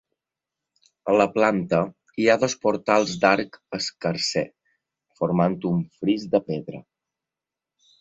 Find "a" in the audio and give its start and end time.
1.11-1.13